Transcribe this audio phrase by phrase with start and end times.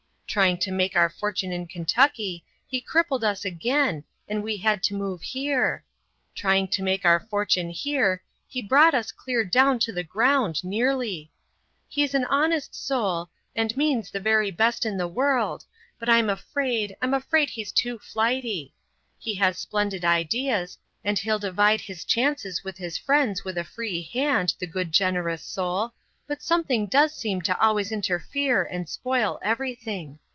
[0.33, 4.93] Trying to make our fortune in Kentucky he crippled us again and we had to
[4.93, 5.83] move here.
[6.35, 11.33] Trying to make our fortune here, he brought us clear down to the ground, nearly.
[11.89, 15.65] He's an honest soul, and means the very best in the world,
[15.99, 18.73] but I'm afraid, I'm afraid he's too flighty.
[19.19, 24.01] He has splendid ideas, and he'll divide his chances with his friends with a free
[24.03, 25.91] hand, the good generous soul,
[26.27, 30.17] but something does seem to always interfere and spoil everything.